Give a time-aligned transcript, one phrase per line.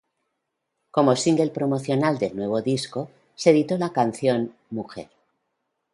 [0.95, 5.11] Como single promocional del nuevo disco se editó la canción "Mujer".